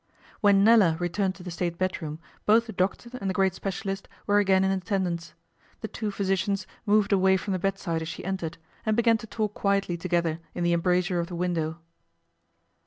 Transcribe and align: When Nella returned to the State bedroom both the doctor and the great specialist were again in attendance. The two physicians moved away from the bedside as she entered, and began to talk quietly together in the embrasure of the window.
When 0.39 0.63
Nella 0.63 0.97
returned 0.99 1.35
to 1.35 1.43
the 1.43 1.51
State 1.51 1.77
bedroom 1.77 2.17
both 2.47 2.65
the 2.65 2.73
doctor 2.73 3.11
and 3.21 3.29
the 3.29 3.35
great 3.35 3.53
specialist 3.53 4.07
were 4.25 4.39
again 4.39 4.63
in 4.63 4.71
attendance. 4.71 5.35
The 5.81 5.87
two 5.87 6.09
physicians 6.09 6.65
moved 6.87 7.13
away 7.13 7.37
from 7.37 7.53
the 7.53 7.59
bedside 7.59 8.01
as 8.01 8.07
she 8.09 8.25
entered, 8.25 8.57
and 8.83 8.97
began 8.97 9.19
to 9.19 9.27
talk 9.27 9.53
quietly 9.53 9.97
together 9.97 10.39
in 10.55 10.63
the 10.63 10.73
embrasure 10.73 11.19
of 11.19 11.27
the 11.27 11.35
window. 11.35 11.81